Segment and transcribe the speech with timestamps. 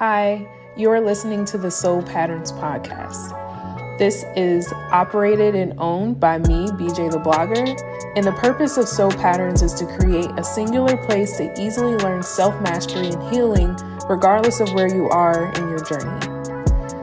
[0.00, 0.48] Hi,
[0.78, 3.98] you are listening to the Soul Patterns Podcast.
[3.98, 7.78] This is operated and owned by me, BJ the Blogger,
[8.16, 12.22] and the purpose of Soul Patterns is to create a singular place to easily learn
[12.22, 13.76] self mastery and healing,
[14.08, 16.18] regardless of where you are in your journey.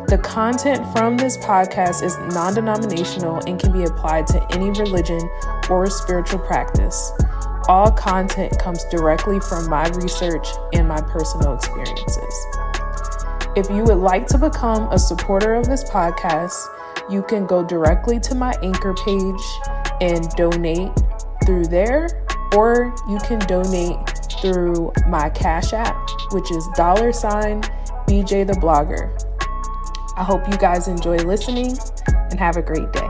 [0.08, 5.22] The content from this podcast is non denominational and can be applied to any religion
[5.70, 7.12] or spiritual practice.
[7.68, 12.67] All content comes directly from my research and my personal experiences.
[13.58, 16.54] If you would like to become a supporter of this podcast,
[17.10, 19.42] you can go directly to my anchor page
[20.00, 20.92] and donate
[21.44, 22.08] through there,
[22.56, 23.98] or you can donate
[24.40, 27.64] through my Cash App, which is dollar sign
[28.06, 29.10] BJ the Blogger.
[30.16, 31.76] I hope you guys enjoy listening
[32.30, 33.10] and have a great day.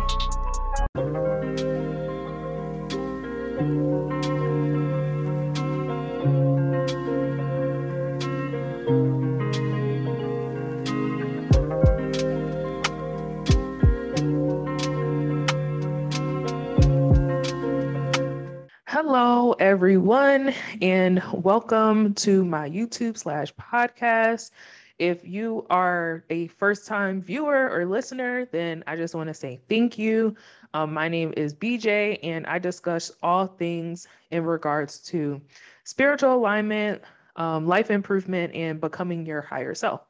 [21.34, 24.52] Welcome to my YouTube slash podcast.
[25.00, 29.60] If you are a first time viewer or listener, then I just want to say
[29.70, 30.36] thank you.
[30.74, 35.42] Um, my name is BJ, and I discuss all things in regards to
[35.84, 37.02] spiritual alignment,
[37.36, 40.08] um, life improvement, and becoming your higher self.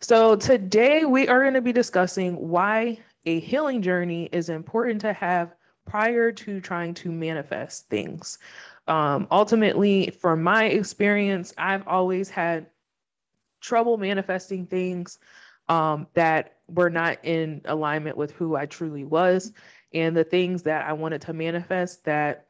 [0.00, 5.12] So, today we are going to be discussing why a healing journey is important to
[5.12, 5.54] have
[5.88, 8.38] prior to trying to manifest things.
[8.88, 12.66] Um, ultimately, from my experience, I've always had
[13.60, 15.18] trouble manifesting things
[15.68, 19.52] um, that were not in alignment with who I truly was,
[19.92, 22.46] and the things that I wanted to manifest that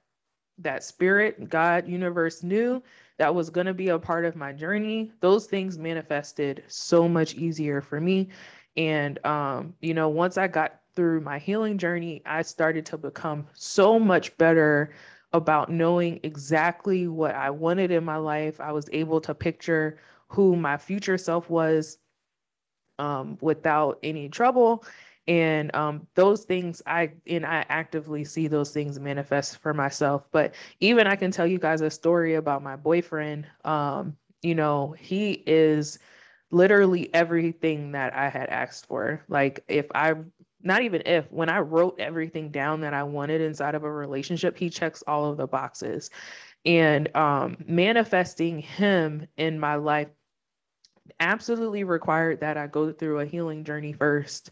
[0.61, 2.83] that spirit, God, universe knew
[3.19, 5.12] that was going to be a part of my journey.
[5.20, 8.28] Those things manifested so much easier for me.
[8.77, 13.46] And, um, you know, once I got through my healing journey, I started to become
[13.55, 14.91] so much better
[15.33, 18.61] about knowing exactly what I wanted in my life.
[18.61, 21.98] I was able to picture who my future self was
[22.98, 24.84] um, without any trouble.
[25.27, 30.27] And um, those things, I and I actively see those things manifest for myself.
[30.33, 33.46] But even I can tell you guys a story about my boyfriend.
[33.64, 35.98] Um, you know, he is
[36.50, 39.22] literally everything that I had asked for.
[39.28, 40.14] Like if I
[40.63, 44.58] not even if when I wrote everything down that I wanted inside of a relationship,
[44.58, 46.11] he checks all of the boxes.
[46.64, 50.08] And um, manifesting him in my life
[51.20, 54.51] absolutely required that I go through a healing journey first.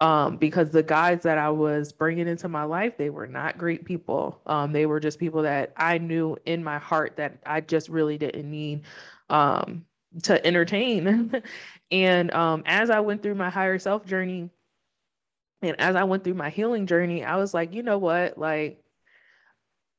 [0.00, 3.84] Um, because the guys that I was bringing into my life, they were not great
[3.84, 4.40] people.
[4.46, 8.16] Um, they were just people that I knew in my heart that I just really
[8.16, 8.82] didn't need
[9.28, 9.84] um,
[10.22, 11.42] to entertain.
[11.90, 14.50] and um, as I went through my higher self journey,
[15.62, 18.38] and as I went through my healing journey, I was like, you know what?
[18.38, 18.82] Like,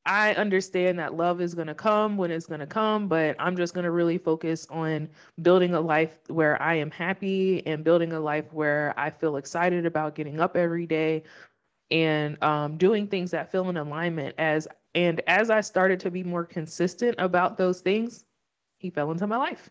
[0.05, 3.55] I understand that love is going to come when it's going to come, but I'm
[3.55, 5.09] just going to really focus on
[5.41, 9.85] building a life where I am happy and building a life where I feel excited
[9.85, 11.23] about getting up every day
[11.91, 14.35] and um, doing things that feel in alignment.
[14.37, 18.25] As and as I started to be more consistent about those things,
[18.77, 19.69] he fell into my life.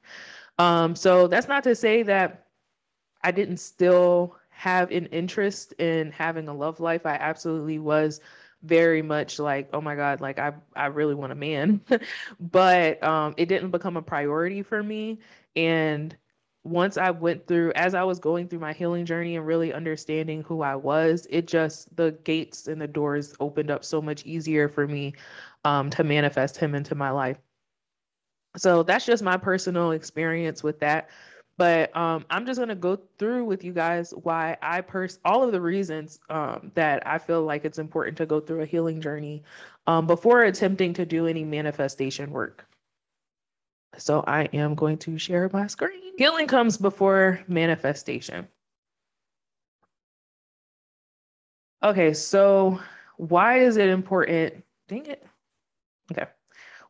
[0.58, 2.46] Um, so that's not to say that
[3.24, 7.06] I didn't still have an interest in having a love life.
[7.06, 8.20] I absolutely was
[8.64, 11.80] very much like, oh my God, like I I really want a man.
[12.40, 15.20] but um it didn't become a priority for me.
[15.54, 16.16] And
[16.64, 20.42] once I went through, as I was going through my healing journey and really understanding
[20.42, 24.68] who I was, it just the gates and the doors opened up so much easier
[24.68, 25.14] for me
[25.64, 27.38] um, to manifest him into my life.
[28.56, 31.10] So that's just my personal experience with that.
[31.58, 35.50] But um, I'm just to go through with you guys why I pers all of
[35.50, 39.42] the reasons um, that I feel like it's important to go through a healing journey
[39.88, 42.64] um, before attempting to do any manifestation work.
[43.96, 46.16] So I am going to share my screen.
[46.16, 48.46] Healing comes before manifestation.
[51.82, 52.80] Okay, so
[53.16, 54.62] why is it important?
[54.86, 55.26] Dang it.
[56.12, 56.26] Okay.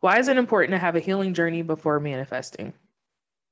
[0.00, 2.74] Why is it important to have a healing journey before manifesting?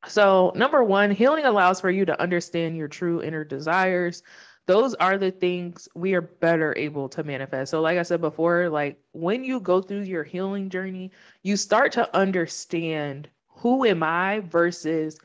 [0.08, 4.23] So, number one, healing allows for you to understand your true inner desires.
[4.67, 7.70] Those are the things we are better able to manifest.
[7.70, 11.12] So, like I said before, like when you go through your healing journey,
[11.43, 15.19] you start to understand who am I versus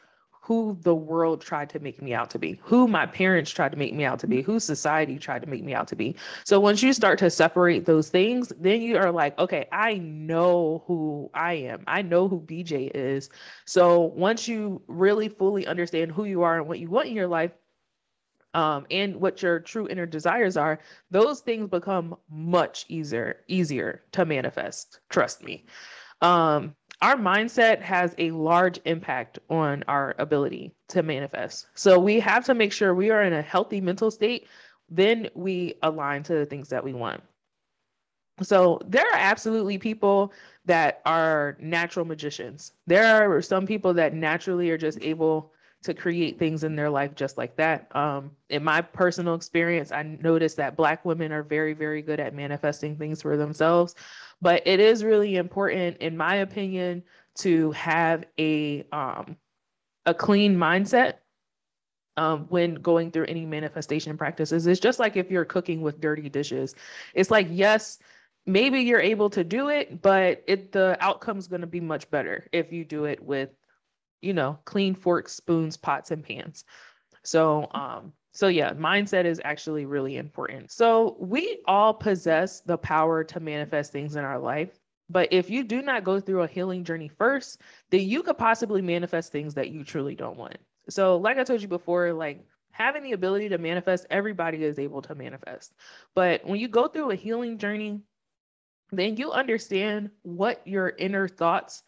[0.52, 3.78] who the world tried to make me out to be, who my parents tried to
[3.78, 6.14] make me out to be, who society tried to make me out to be.
[6.44, 10.84] So once you start to separate those things, then you are like, okay, I know
[10.88, 11.86] who I am.
[11.88, 13.30] I know who BJ is.
[13.64, 17.28] So once you really fully understand who you are and what you want in your
[17.28, 17.52] life,
[18.54, 20.80] um, and what your true inner desires are,
[21.12, 25.00] those things become much easier easier to manifest.
[25.10, 25.64] Trust me.
[26.20, 31.68] Um, our mindset has a large impact on our ability to manifest.
[31.74, 34.48] So we have to make sure we are in a healthy mental state.
[34.90, 37.24] Then we align to the things that we want.
[38.44, 40.34] So there are absolutely people
[40.66, 42.74] that are natural magicians.
[42.88, 47.16] There are some people that naturally are just able to create things in their life
[47.16, 47.94] just like that.
[47.96, 52.36] Um, in my personal experience, I noticed that Black women are very, very good at
[52.36, 53.96] manifesting things for themselves.
[54.42, 57.04] But it is really important, in my opinion,
[57.36, 59.38] to have a um,
[60.06, 61.16] a clean mindset
[62.18, 64.68] um, when going through any manifestation practices.
[64.68, 66.76] It's just like if you're cooking with dirty dishes.
[67.14, 68.00] It's like yes,
[68.46, 72.48] maybe you're able to do it, but it the outcome's going to be much better
[72.52, 73.50] if you do it with
[74.22, 76.64] you know, clean forks, spoons, pots, and pans.
[77.24, 80.72] So, um, so yeah, mindset is actually really important.
[80.72, 84.80] So we all possess the power to manifest things in our life.
[85.10, 88.82] But if you do not go through a healing journey first, then you could possibly
[88.82, 90.58] manifest things that you truly don't want.
[90.90, 95.02] So, like I told you before, like having the ability to manifest, everybody is able
[95.04, 95.74] to manifest.
[96.16, 98.00] But when you go through a healing journey,
[98.94, 101.84] then you understand what your inner thoughts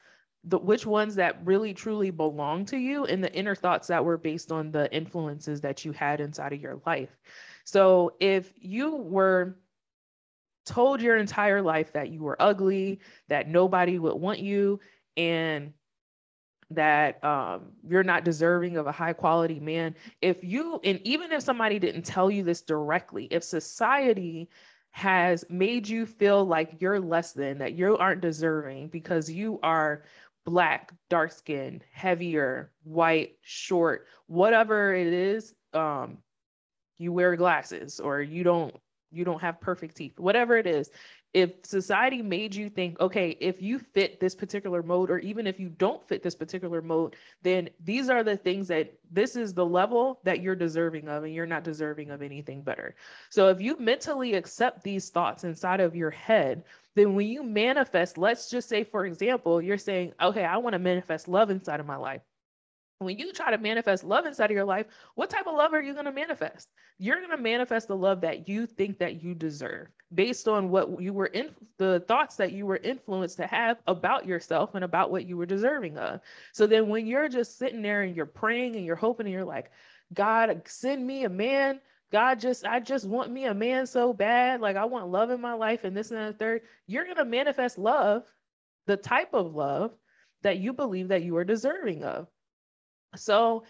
[0.45, 4.17] the which ones that really truly belong to you and the inner thoughts that were
[4.17, 7.17] based on the influences that you had inside of your life.
[7.63, 9.55] So if you were
[10.65, 12.99] told your entire life that you were ugly,
[13.29, 14.79] that nobody would want you,
[15.15, 15.73] and
[16.71, 19.95] that um, you're not deserving of a high quality man.
[20.21, 24.49] If you, and even if somebody didn't tell you this directly, if society
[24.91, 30.03] has made you feel like you're less than, that you aren't deserving because you are
[30.45, 36.17] black, dark skin, heavier, white, short, whatever it is, um,
[36.97, 38.75] you wear glasses or you don't
[39.13, 40.89] you don't have perfect teeth, whatever it is.
[41.33, 45.59] If society made you think, okay, if you fit this particular mode, or even if
[45.59, 49.65] you don't fit this particular mode, then these are the things that this is the
[49.65, 52.95] level that you're deserving of, and you're not deserving of anything better.
[53.29, 56.63] So if you mentally accept these thoughts inside of your head,
[56.95, 60.79] then when you manifest, let's just say, for example, you're saying, okay, I want to
[60.79, 62.21] manifest love inside of my life.
[62.99, 64.85] When you try to manifest love inside of your life,
[65.15, 66.69] what type of love are you going to manifest?
[66.99, 71.01] You're going to manifest the love that you think that you deserve based on what
[71.01, 75.11] you were in the thoughts that you were influenced to have about yourself and about
[75.11, 76.21] what you were deserving of.
[76.53, 79.43] So then when you're just sitting there and you're praying and you're hoping and you're
[79.43, 79.71] like,
[80.13, 81.81] God, send me a man
[82.13, 84.61] God just, I just want me a man so bad.
[84.61, 86.61] Like I want love in my life and this and that third.
[86.85, 88.23] You're going to manifest love,
[88.85, 89.93] the type of love
[90.43, 92.27] that you believe that you are deserving of.
[93.15, 93.63] So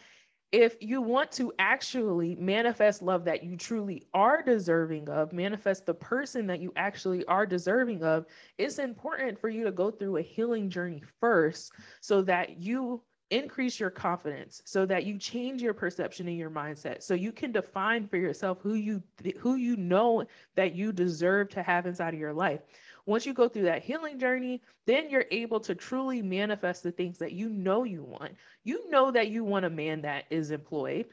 [0.51, 5.95] if you want to actually manifest love that you truly are deserving of, manifest the
[5.95, 8.27] person that you actually are deserving of,
[8.59, 13.01] it's important for you to go through a healing journey first so that you
[13.31, 17.51] increase your confidence so that you change your perception and your mindset so you can
[17.51, 19.01] define for yourself who you
[19.39, 20.23] who you know
[20.55, 22.59] that you deserve to have inside of your life
[23.05, 27.17] once you go through that healing journey then you're able to truly manifest the things
[27.17, 28.33] that you know you want.
[28.63, 31.05] You know that you want a man that is employed.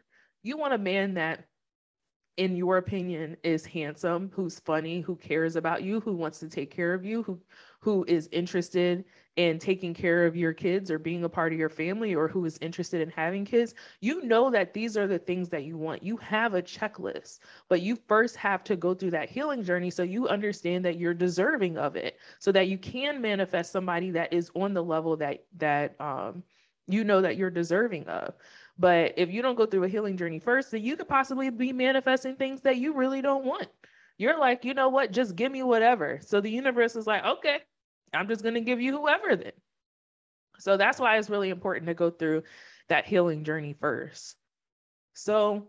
[0.42, 1.44] You want a man that
[2.37, 6.70] in your opinion is handsome who's funny who cares about you who wants to take
[6.70, 7.38] care of you who
[7.80, 9.04] who is interested
[9.37, 12.44] in taking care of your kids or being a part of your family or who
[12.44, 16.02] is interested in having kids, you know that these are the things that you want.
[16.02, 20.02] You have a checklist, but you first have to go through that healing journey so
[20.02, 24.50] you understand that you're deserving of it so that you can manifest somebody that is
[24.54, 26.42] on the level that that um
[26.87, 28.34] you know that you're deserving of.
[28.78, 31.72] But if you don't go through a healing journey first, then you could possibly be
[31.72, 33.68] manifesting things that you really don't want.
[34.18, 35.12] You're like, you know what?
[35.12, 36.18] Just give me whatever.
[36.22, 37.60] So the universe is like, okay,
[38.12, 39.52] I'm just going to give you whoever then.
[40.59, 42.43] So that's why it's really important to go through
[42.88, 44.37] that healing journey first.
[45.14, 45.69] So,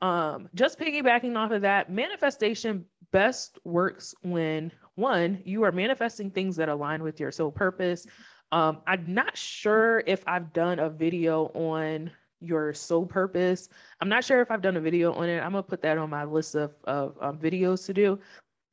[0.00, 6.56] um, just piggybacking off of that, manifestation best works when one, you are manifesting things
[6.56, 8.06] that align with your soul purpose.
[8.50, 12.10] Um, I'm not sure if I've done a video on
[12.40, 13.68] your soul purpose.
[14.00, 15.38] I'm not sure if I've done a video on it.
[15.38, 18.18] I'm gonna put that on my list of, of um, videos to do.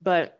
[0.01, 0.38] But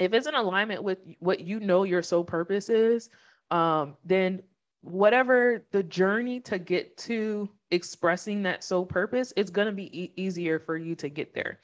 [0.00, 3.10] if it's in alignment with what you know your soul purpose is,
[3.50, 4.42] um, then
[4.80, 10.12] whatever the journey to get to expressing that soul purpose, it's going to be e-
[10.16, 11.60] easier for you to get there.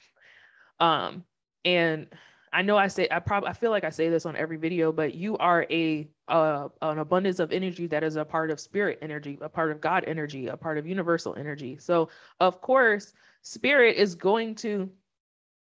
[0.79, 1.25] Um,
[1.65, 2.07] and
[2.53, 4.93] I know I say I probably I feel like I say this on every video,
[4.93, 8.99] but you are a uh, an abundance of energy that is a part of spirit
[9.01, 11.79] energy, a part of God energy, a part of universal energy.
[11.79, 14.91] So of course, spirit is going to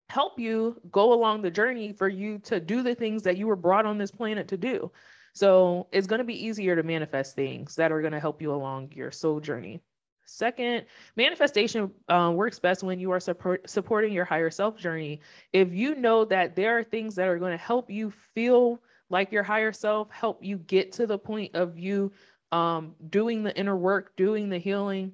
[0.10, 3.56] help you go along the journey for you to do the things that you were
[3.56, 4.92] brought on this planet to do.
[5.34, 8.54] So it's going to be easier to manifest things that are going to help you
[8.54, 9.82] along your soul journey.
[10.26, 10.86] Second,
[11.16, 15.22] manifestation uh, works best when you are support, supporting your higher self journey.
[15.54, 19.32] If you know that there are things that are going to help you feel like
[19.32, 22.12] your higher self, help you get to the point of you
[22.52, 25.12] um, doing the inner work, doing the healing,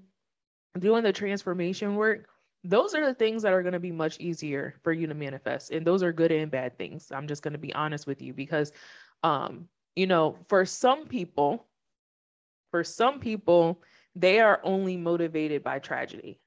[0.79, 2.27] doing the transformation work,
[2.63, 5.71] those are the things that are going to be much easier for you to manifest.
[5.71, 7.11] And those are good and bad things.
[7.11, 8.71] I'm just going to be honest with you because,
[9.23, 11.65] um, you know, for some people,
[12.69, 13.81] for some people,
[14.15, 16.39] they are only motivated by tragedy.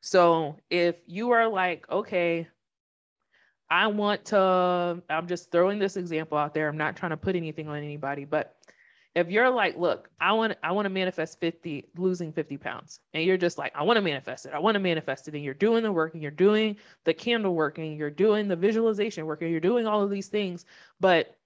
[0.00, 2.48] So if you are like, okay,
[3.70, 6.68] I want to, I'm just throwing this example out there.
[6.68, 8.56] I'm not trying to put anything on anybody, but
[9.14, 13.24] if you're like, look, I want I want to manifest 50, losing 50 pounds, and
[13.24, 15.54] you're just like, I want to manifest it, I want to manifest it, and you're
[15.54, 19.42] doing the work and you're doing the candle work and you're doing the visualization work
[19.42, 20.64] and you're doing all of these things,
[20.98, 21.36] but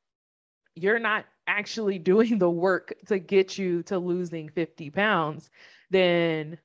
[0.75, 5.50] you're not actually doing the work to get you to losing 50 pounds,
[5.90, 6.58] then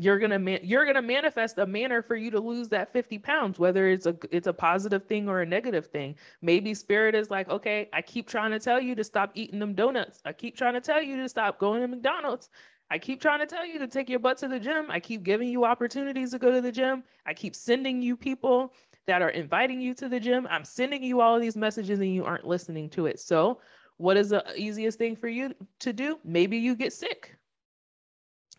[0.00, 3.58] you're gonna man- you're gonna manifest a manner for you to lose that 50 pounds
[3.58, 6.16] whether it's a it's a positive thing or a negative thing.
[6.40, 9.74] Maybe spirit is like okay i keep trying to tell you to stop eating them
[9.74, 10.22] donuts.
[10.24, 12.48] I keep trying to tell you to stop going to mcdonald's.
[12.90, 14.86] I keep trying to tell you to take your butt to the gym.
[14.90, 17.04] I keep giving you opportunities to go to the gym.
[17.26, 18.72] I keep sending you people
[19.06, 20.46] that are inviting you to the gym.
[20.50, 23.20] I'm sending you all of these messages and you aren't listening to it.
[23.20, 23.60] So
[23.98, 26.18] what is the easiest thing for you to do?
[26.24, 27.36] Maybe you get sick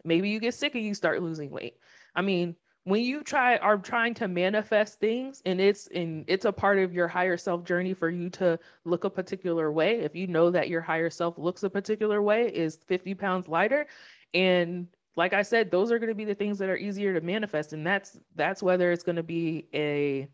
[0.04, 1.78] maybe you get sick and you start losing weight.
[2.16, 6.52] I mean when you try are trying to manifest things and it's in it's a
[6.52, 10.28] part of your higher self journey for you to look a particular way if you
[10.28, 13.86] know that your higher self looks a particular way is 50 pounds lighter.
[14.34, 17.22] And like i said those are going to be the things that are easier to
[17.22, 17.74] manifest.
[17.74, 20.28] And that's that's whether it's going to be a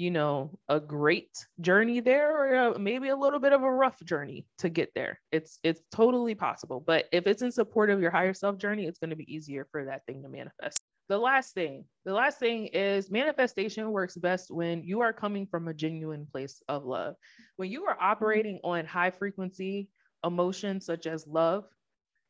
[0.00, 1.28] you know, a great
[1.60, 5.20] journey there or uh, maybe a little bit of a rough journey to get there.
[5.30, 6.82] It's it's totally possible.
[6.84, 9.66] But if it's in support of your higher self journey, it's going to be easier
[9.70, 10.80] for that thing to manifest.
[11.10, 15.68] The last thing, the last thing is manifestation works best when you are coming from
[15.68, 17.16] a genuine place of love.
[17.56, 19.90] When you are operating on high frequency
[20.24, 21.64] emotions such as love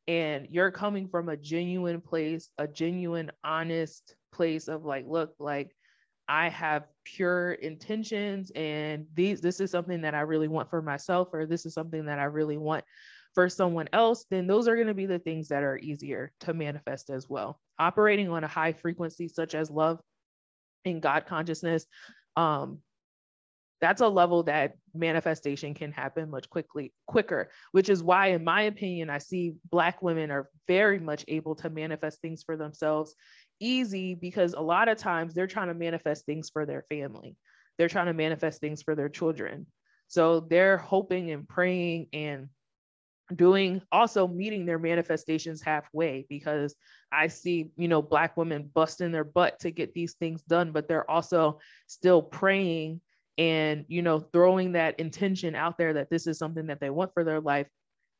[0.08, 5.70] and you're coming from a genuine place, a genuine honest place of like look, like
[6.30, 6.84] I have
[7.16, 11.66] pure intentions and these this is something that I really want for myself or this
[11.66, 12.84] is something that I really want
[13.34, 16.52] for someone else, then those are going to be the things that are easier to
[16.52, 17.60] manifest as well.
[17.78, 20.00] Operating on a high frequency such as love
[20.84, 21.86] and God consciousness,
[22.36, 22.78] um,
[23.80, 28.62] that's a level that manifestation can happen much quickly quicker which is why in my
[28.62, 33.14] opinion i see black women are very much able to manifest things for themselves
[33.60, 37.36] easy because a lot of times they're trying to manifest things for their family.
[37.78, 39.66] They're trying to manifest things for their children.
[40.08, 42.48] So they're hoping and praying and
[43.36, 46.74] doing also meeting their manifestations halfway because
[47.12, 50.88] I see, you know, black women busting their butt to get these things done, but
[50.88, 53.00] they're also still praying
[53.38, 57.14] and, you know, throwing that intention out there that this is something that they want
[57.14, 57.68] for their life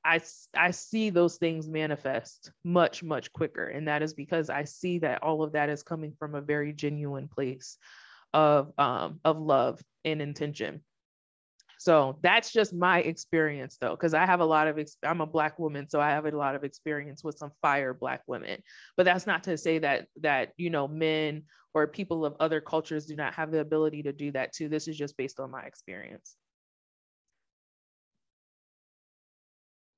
[0.04, 0.20] I,
[0.54, 3.66] I see those things manifest much, much quicker.
[3.66, 6.72] And that is because I see that all of that is coming from a very
[6.72, 7.76] genuine place
[8.32, 10.82] of, um, of love and intention.
[11.78, 15.58] So that's just my experience though, because I have a lot of, I'm a black
[15.58, 18.62] woman, so I have a lot of experience with some fire black women.
[18.96, 23.06] But that's not to say that, that, you know, men or people of other cultures
[23.06, 24.68] do not have the ability to do that too.
[24.68, 26.36] This is just based on my experience.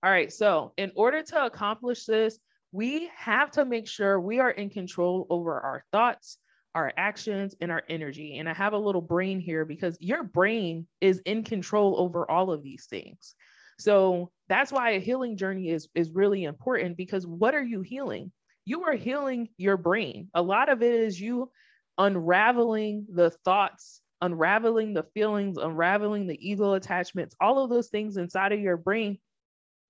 [0.04, 2.38] All right, so in order to accomplish this,
[2.73, 6.38] we have to make sure we are in control over our thoughts,
[6.75, 8.38] our actions, and our energy.
[8.38, 12.50] And I have a little brain here because your brain is in control over all
[12.50, 13.37] of these things.
[13.78, 18.32] So that's why a healing journey is, is really important because what are you healing?
[18.64, 20.30] You are healing your brain.
[20.35, 21.50] A lot of it is you
[21.97, 28.50] unraveling the thoughts, unraveling the feelings, unraveling the ego attachments, all of those things inside
[28.50, 29.18] of your brain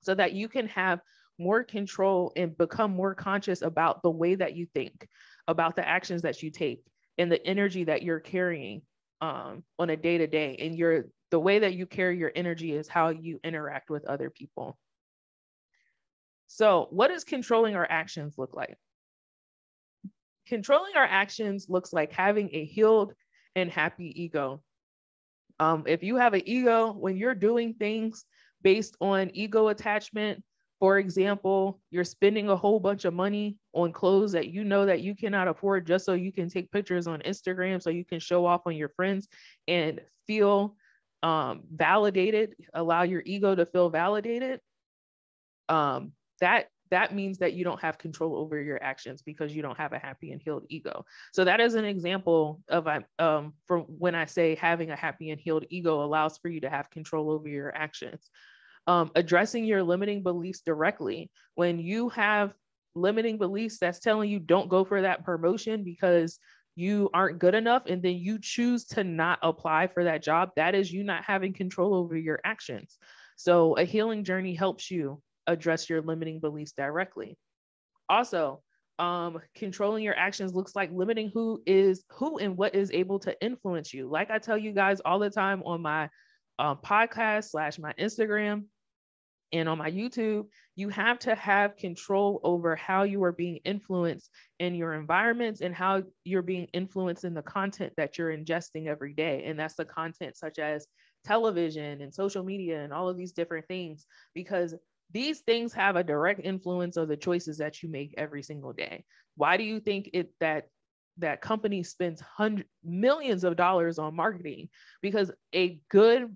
[0.03, 1.01] so that you can have
[1.39, 5.09] more control and become more conscious about the way that you think,
[5.49, 6.85] about the actions that you take,
[7.19, 8.83] and the energy that you're carrying
[9.21, 10.57] um, on a day to day.
[10.61, 14.29] And your the way that you carry your energy is how you interact with other
[14.29, 14.79] people.
[16.49, 18.77] So, what does controlling our actions look like?
[20.47, 23.15] Controlling our actions looks like having a healed
[23.57, 24.63] and happy ego.
[25.59, 28.27] Um, if you have an ego, when you're doing things
[28.63, 30.43] based on ego attachment,
[30.83, 35.01] for example, you're spending a whole bunch of money on clothes that you know that
[35.01, 38.45] you cannot afford just so you can take pictures on Instagram so you can show
[38.45, 39.29] off on your friends
[39.69, 40.75] and feel
[41.23, 44.59] um, validated, allow your ego to feel validated.
[45.69, 49.77] Um, that that means that you don't have control over your actions because you don't
[49.77, 51.05] have a happy and healed ego.
[51.33, 52.87] So that is an example of
[53.19, 56.71] um, from when I say having a happy and healed ego allows for you to
[56.71, 58.31] have control over your actions
[58.87, 61.31] um, addressing your limiting beliefs directly.
[61.55, 62.55] When you have
[62.95, 66.39] limiting beliefs that's telling you don't go for that promotion because
[66.75, 70.75] you aren't good enough and then you choose to not apply for that job, that
[70.75, 72.99] is you not having control over your actions.
[73.37, 77.37] So a healing journey helps you address your limiting beliefs directly.
[78.09, 78.63] Also,
[78.99, 83.41] um, controlling your actions looks like limiting who is who and what is able to
[83.43, 84.09] influence you.
[84.09, 86.09] Like I tell you guys all the time on my
[86.59, 88.65] um, podcast slash my Instagram
[89.53, 90.47] and on my YouTube,
[90.77, 95.75] you have to have control over how you are being influenced in your environments and
[95.75, 99.45] how you're being influenced in the content that you're ingesting every day.
[99.45, 100.87] And that's the content such as
[101.25, 104.75] television and social media and all of these different things, because
[105.13, 109.05] these things have a direct influence of the choices that you make every single day.
[109.37, 110.69] Why do you think it that
[111.19, 114.69] that company spends hundreds millions of dollars on marketing?
[115.03, 116.35] Because a good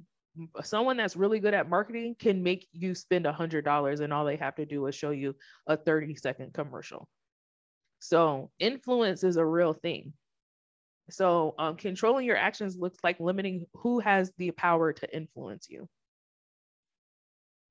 [0.63, 4.25] someone that's really good at marketing can make you spend a hundred dollars and all
[4.25, 5.35] they have to do is show you
[5.67, 7.09] a 30 second commercial
[7.99, 10.13] so influence is a real thing
[11.09, 15.89] so um, controlling your actions looks like limiting who has the power to influence you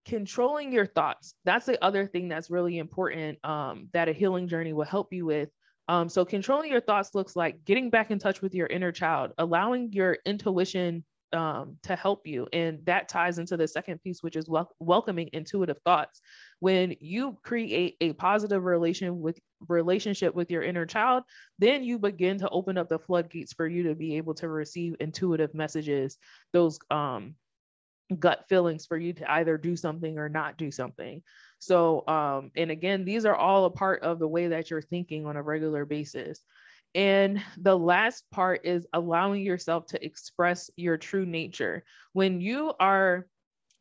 [0.05, 4.74] controlling your thoughts that's the other thing that's really important um, that a healing journey
[4.74, 5.50] will help you with
[5.88, 9.31] um, so controlling your thoughts looks like getting back in touch with your inner child
[9.38, 11.03] allowing your intuition
[11.35, 12.47] um, to help you.
[12.53, 16.21] And that ties into the second piece, which is wel- welcoming intuitive thoughts.
[16.59, 21.24] When you create a positive relation with relationship with your inner child,
[21.59, 24.95] then you begin to open up the floodgates for you to be able to receive
[24.99, 26.17] intuitive messages,
[26.53, 27.36] those um,
[28.20, 31.24] gut feelings for you to either do something or not do something.
[31.60, 35.26] So, um, and again, these are all a part of the way that you're thinking
[35.26, 36.41] on a regular basis.
[36.94, 41.84] And the last part is allowing yourself to express your true nature.
[42.13, 43.28] When you are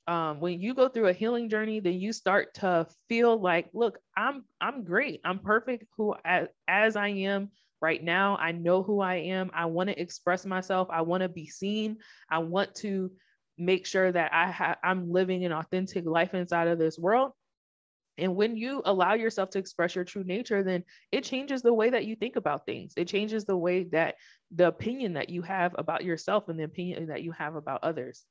[0.06, 3.98] um, when you go through a healing journey, then you start to feel like, look,
[4.16, 5.20] I'm I'm great.
[5.24, 8.36] I'm perfect who as, as I am right now.
[8.36, 9.50] I know who I am.
[9.54, 10.88] I want to express myself.
[10.90, 11.98] I want to be seen.
[12.28, 13.12] I want to
[13.56, 17.32] make sure that I ha- I'm living an authentic life inside of this world.
[18.16, 21.90] And when you allow yourself to express your true nature, then it changes the way
[21.90, 22.92] that you think about things.
[22.96, 24.16] It changes the way that
[24.54, 28.24] the opinion that you have about yourself and the opinion that you have about others.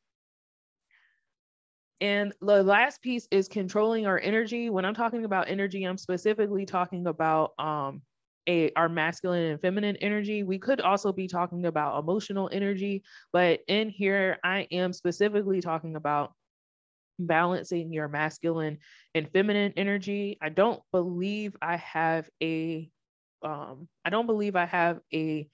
[2.00, 4.70] And the last piece is controlling our energy.
[4.70, 8.02] When I'm talking about energy, I'm specifically talking about um,
[8.48, 10.44] a our masculine and feminine energy.
[10.44, 15.96] We could also be talking about emotional energy, but in here I am specifically talking
[15.96, 16.34] about
[17.20, 18.80] balancing your masculine
[19.16, 20.38] and feminine energy.
[20.42, 22.90] I don't believe I have a
[23.44, 25.48] um I don't believe I have a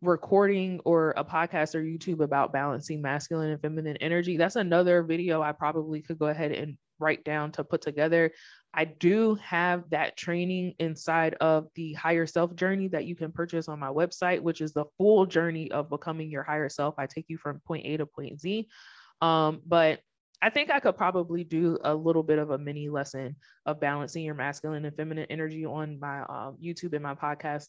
[0.00, 4.36] recording or a podcast or YouTube about balancing masculine and feminine energy.
[4.36, 8.32] That's another video I probably could go ahead and write down to put together.
[8.74, 13.68] I do have that training inside of the higher self journey that you can purchase
[13.68, 16.94] on my website, which is the full journey of becoming your higher self.
[16.98, 18.68] I take you from point A to point Z.
[19.20, 20.00] Um, but
[20.40, 24.24] I think I could probably do a little bit of a mini lesson of balancing
[24.24, 27.66] your masculine and feminine energy on my uh, YouTube and my podcast.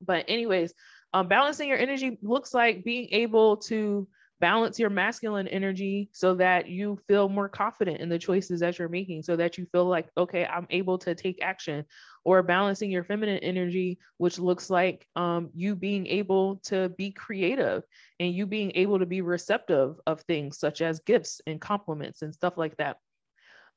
[0.00, 0.74] But, anyways,
[1.12, 4.08] um, balancing your energy looks like being able to
[4.40, 8.88] balance your masculine energy so that you feel more confident in the choices that you're
[8.88, 11.84] making so that you feel like okay i'm able to take action
[12.24, 17.82] or balancing your feminine energy which looks like um, you being able to be creative
[18.20, 22.34] and you being able to be receptive of things such as gifts and compliments and
[22.34, 22.98] stuff like that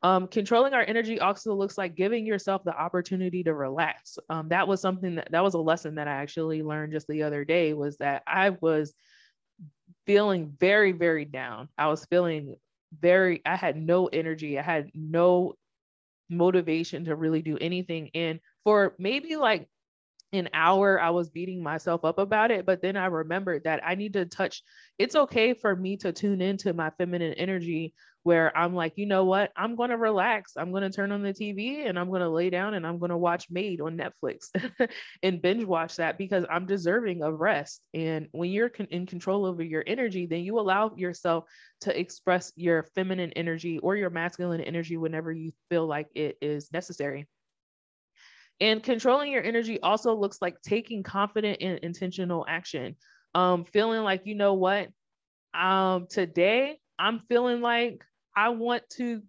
[0.01, 4.17] um, controlling our energy also looks like giving yourself the opportunity to relax.
[4.29, 7.23] Um, that was something that that was a lesson that I actually learned just the
[7.23, 8.93] other day was that I was
[10.05, 11.69] feeling very, very down.
[11.77, 12.55] I was feeling
[12.99, 14.57] very, I had no energy.
[14.59, 15.55] I had no
[16.29, 18.09] motivation to really do anything.
[18.13, 19.67] And for maybe like
[20.31, 23.95] an hour I was beating myself up about it, but then I remembered that I
[23.95, 24.63] need to touch.
[24.97, 29.23] It's okay for me to tune into my feminine energy where I'm like, you know
[29.25, 29.51] what?
[29.55, 30.53] I'm going to relax.
[30.57, 32.99] I'm going to turn on the TV and I'm going to lay down and I'm
[32.99, 34.49] going to watch Maid on Netflix
[35.23, 37.81] and binge watch that because I'm deserving of rest.
[37.93, 41.45] And when you're in control over your energy, then you allow yourself
[41.81, 46.71] to express your feminine energy or your masculine energy whenever you feel like it is
[46.73, 47.25] necessary.
[48.61, 52.95] And controlling your energy also looks like taking confident and intentional action.
[53.33, 54.89] Um, feeling like, you know what,
[55.53, 58.03] um, today I'm feeling like
[58.35, 59.21] I want to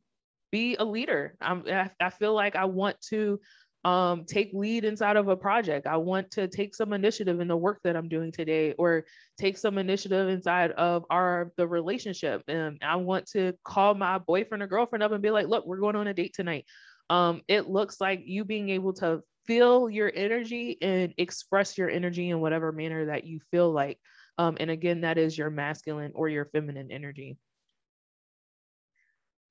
[0.51, 1.37] be a leader.
[1.41, 3.41] I'm, I, I feel like I want to
[3.85, 5.87] um, take lead inside of a project.
[5.87, 9.05] I want to take some initiative in the work that I'm doing today, or
[9.39, 12.43] take some initiative inside of our the relationship.
[12.47, 15.81] And I want to call my boyfriend or girlfriend up and be like, "Look, we're
[15.81, 16.67] going on a date tonight."
[17.11, 22.31] Um, it looks like you being able to feel your energy and express your energy
[22.31, 23.99] in whatever manner that you feel like.
[24.39, 27.37] Um, and again, that is your masculine or your feminine energy.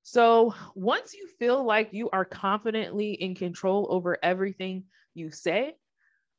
[0.02, 5.74] So once you feel like you are confidently in control over everything you say,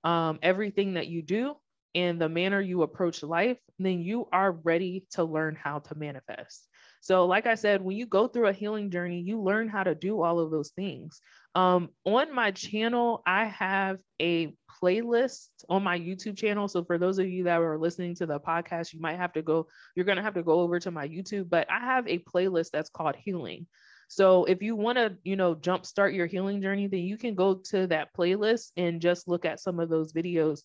[0.03, 1.55] um, everything that you do,
[1.93, 6.67] and the manner you approach life, then you are ready to learn how to manifest.
[7.01, 9.95] So, like I said, when you go through a healing journey, you learn how to
[9.95, 11.19] do all of those things.
[11.55, 16.67] Um, on my channel, I have a playlist on my YouTube channel.
[16.67, 19.41] So, for those of you that are listening to the podcast, you might have to
[19.41, 22.19] go, you're going to have to go over to my YouTube, but I have a
[22.19, 23.67] playlist that's called Healing.
[24.11, 27.53] So if you want to, you know, jumpstart your healing journey, then you can go
[27.69, 30.63] to that playlist and just look at some of those videos.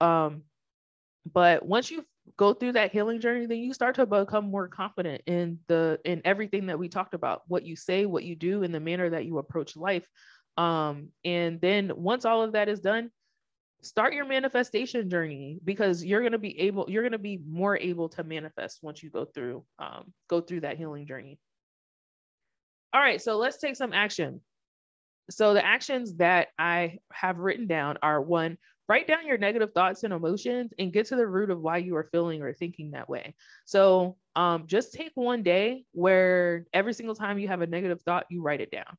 [0.00, 0.42] Um,
[1.32, 2.04] but once you
[2.36, 6.20] go through that healing journey then you start to become more confident in the in
[6.24, 9.24] everything that we talked about what you say what you do in the manner that
[9.24, 10.06] you approach life.
[10.56, 13.10] Um and then once all of that is done
[13.82, 17.76] start your manifestation journey because you're going to be able you're going to be more
[17.76, 21.38] able to manifest once you go through um go through that healing journey.
[22.92, 24.40] All right so let's take some action.
[25.30, 30.02] So the actions that i have written down are one write down your negative thoughts
[30.02, 33.08] and emotions and get to the root of why you are feeling or thinking that
[33.08, 33.34] way.
[33.66, 38.26] So um, just take one day where every single time you have a negative thought,
[38.30, 38.96] you write it down.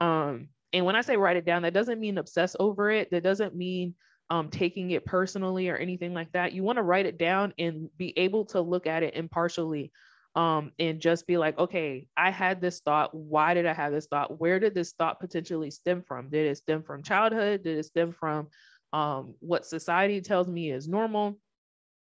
[0.00, 3.10] Um, and when I say write it down, that doesn't mean obsess over it.
[3.10, 3.94] That doesn't mean
[4.28, 6.52] um, taking it personally or anything like that.
[6.52, 9.92] You want to write it down and be able to look at it impartially
[10.34, 13.14] um, and just be like, okay, I had this thought.
[13.14, 14.40] Why did I have this thought?
[14.40, 16.28] Where did this thought potentially stem from?
[16.28, 17.62] Did it stem from childhood?
[17.62, 18.48] Did it stem from
[18.94, 21.36] um, what society tells me is normal.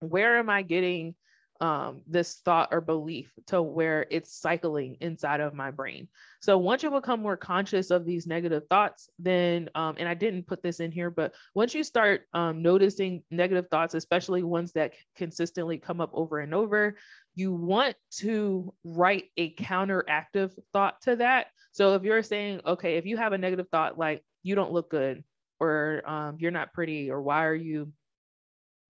[0.00, 1.14] Where am I getting
[1.60, 6.08] um, this thought or belief to where it's cycling inside of my brain?
[6.40, 10.46] So once you become more conscious of these negative thoughts, then, um, and I didn't
[10.46, 14.94] put this in here, but once you start um, noticing negative thoughts, especially ones that
[15.16, 16.96] consistently come up over and over,
[17.34, 21.48] you want to write a counteractive thought to that.
[21.72, 24.90] So if you're saying, okay, if you have a negative thought like, you don't look
[24.90, 25.22] good,
[25.60, 27.92] or um, you're not pretty or why are you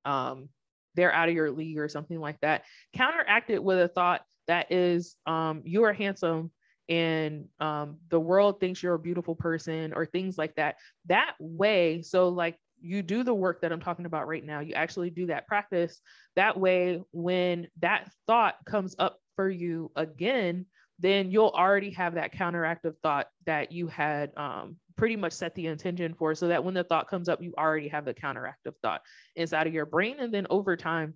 [0.05, 0.49] um,
[0.95, 2.65] they're out of your league or something like that
[2.97, 6.51] counteract it with a thought that is um, you are handsome
[6.89, 10.77] and um, the world thinks you're a beautiful person or things like that.
[11.07, 14.75] That way so like you do the work that i'm talking about right now you
[14.75, 16.01] actually do that practice
[16.37, 20.67] that way when that thought comes up for you again
[20.99, 25.67] then you'll already have that counteractive thought that you had um, pretty much set the
[25.67, 29.01] intention for so that when the thought comes up, you already have the counteractive thought
[29.35, 30.17] inside of your brain.
[30.21, 31.15] And then over time,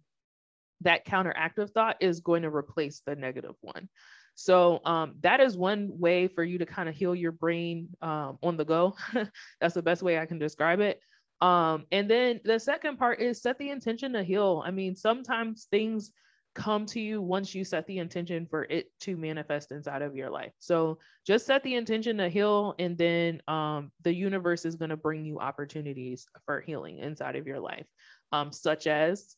[0.81, 3.91] that counteractive thought is going to replace the negative one.
[4.37, 8.39] So um, that is one way for you to kind of heal your brain um,
[8.43, 8.97] on the go.
[9.61, 10.99] That's the best way I can describe it.
[11.43, 14.63] Um, and then the second part is set the intention to heal.
[14.65, 16.11] I mean, sometimes things
[16.55, 20.31] come to you once you set the intention for it to manifest inside of your
[20.31, 20.53] life.
[20.59, 24.97] So just set the intention to heal, and then um, the universe is going to
[24.97, 27.87] bring you opportunities for healing inside of your life,
[28.33, 29.37] um, such as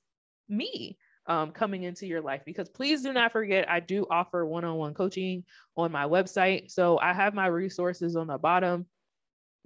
[0.48, 0.98] me.
[1.28, 5.42] Um, coming into your life because please do not forget I do offer one-on-one coaching
[5.76, 6.70] on my website.
[6.70, 8.86] So I have my resources on the bottom.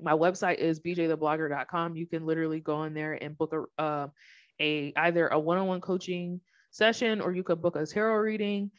[0.01, 1.97] My website is bjtheblogger.com.
[1.97, 4.09] You can literally go in there and book a, uh,
[4.59, 8.71] a either a one-on-one coaching session or you could book a tarot reading.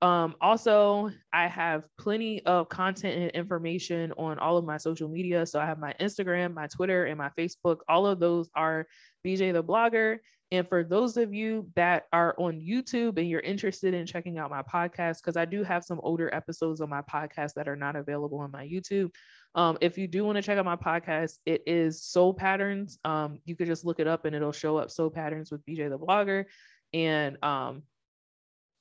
[0.00, 5.44] Um, also, I have plenty of content and information on all of my social media.
[5.44, 7.78] So I have my Instagram, my Twitter, and my Facebook.
[7.88, 8.86] All of those are
[9.26, 10.18] BJ the Blogger.
[10.50, 14.50] And for those of you that are on YouTube and you're interested in checking out
[14.50, 17.96] my podcast, because I do have some older episodes on my podcast that are not
[17.96, 19.10] available on my YouTube,
[19.54, 22.98] Um, if you do want to check out my podcast, it is Soul Patterns.
[23.04, 25.88] Um, you could just look it up and it'll show up Soul Patterns with BJ
[25.88, 26.44] the blogger.
[26.92, 27.82] And um,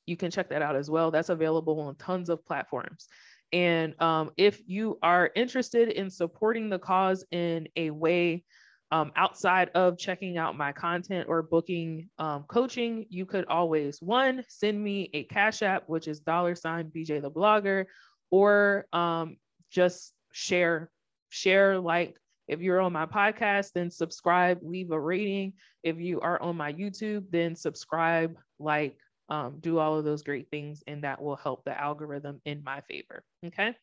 [0.06, 1.12] you can check that out as well.
[1.12, 3.08] That's available on tons of platforms.
[3.54, 8.44] And um, if you are interested in supporting the cause in a way
[8.92, 14.44] um, outside of checking out my content or booking um, coaching, you could always one
[14.48, 17.86] send me a cash app, which is dollar sign BJ the blogger,
[18.32, 19.38] or um,
[19.70, 20.90] just share,
[21.30, 25.54] share like if you're on my podcast, then subscribe, leave a rating.
[25.84, 28.98] If you are on my YouTube, then subscribe, like,
[29.30, 32.82] um, do all of those great things, and that will help the algorithm in my
[32.82, 33.24] favor.
[33.46, 33.76] Okay.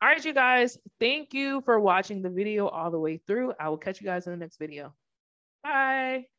[0.00, 3.52] All right, you guys, thank you for watching the video all the way through.
[3.58, 4.94] I will catch you guys in the next video.
[5.62, 6.37] Bye.